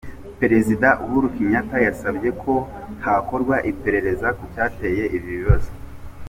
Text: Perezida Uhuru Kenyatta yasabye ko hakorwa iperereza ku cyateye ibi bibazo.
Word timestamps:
Perezida 0.39 0.87
Uhuru 1.05 1.27
Kenyatta 1.35 1.77
yasabye 1.87 2.29
ko 2.43 2.53
hakorwa 3.05 3.55
iperereza 3.71 4.27
ku 4.37 4.43
cyateye 4.53 5.03
ibi 5.17 5.31
bibazo. 5.39 5.71